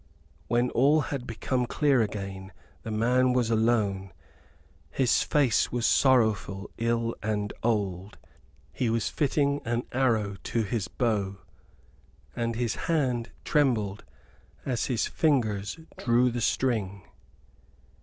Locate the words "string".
16.41-17.03